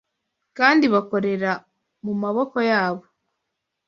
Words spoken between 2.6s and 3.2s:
yabo